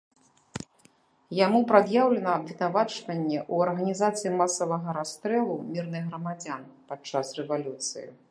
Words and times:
Яму 1.39 1.59
прад'яўлена 1.71 2.31
абвінавачванне 2.39 3.37
ў 3.53 3.67
арганізацыі 3.67 4.33
масавага 4.41 4.95
расстрэлу 4.99 5.61
мірных 5.75 6.03
грамадзян 6.11 6.61
падчас 6.89 7.25
рэвалюцыі. 7.41 8.07